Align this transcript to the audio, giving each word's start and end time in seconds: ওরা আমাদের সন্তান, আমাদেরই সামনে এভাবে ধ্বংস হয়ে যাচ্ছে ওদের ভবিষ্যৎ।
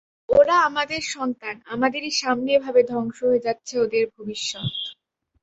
ওরা 0.29 0.55
আমাদের 0.61 1.01
সন্তান, 1.11 1.55
আমাদেরই 1.65 2.11
সামনে 2.21 2.49
এভাবে 2.53 2.81
ধ্বংস 2.83 3.17
হয়ে 3.23 3.43
যাচ্ছে 3.45 3.73
ওদের 3.79 4.03
ভবিষ্যৎ। 4.15 4.71